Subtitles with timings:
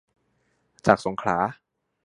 [0.85, 1.37] จากสงขลา